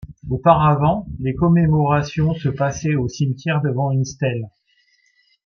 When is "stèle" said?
4.03-4.49